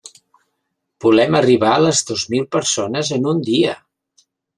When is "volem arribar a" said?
1.05-1.83